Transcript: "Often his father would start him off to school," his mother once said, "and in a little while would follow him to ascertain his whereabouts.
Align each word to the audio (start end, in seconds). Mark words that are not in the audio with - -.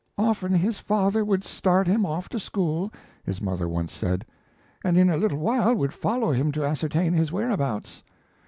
"Often 0.17 0.55
his 0.55 0.79
father 0.79 1.23
would 1.23 1.43
start 1.43 1.85
him 1.85 2.07
off 2.07 2.27
to 2.29 2.39
school," 2.39 2.91
his 3.23 3.39
mother 3.39 3.69
once 3.69 3.93
said, 3.93 4.25
"and 4.83 4.97
in 4.97 5.11
a 5.11 5.15
little 5.17 5.37
while 5.37 5.75
would 5.75 5.93
follow 5.93 6.31
him 6.31 6.51
to 6.53 6.65
ascertain 6.65 7.13
his 7.13 7.31
whereabouts. 7.31 8.01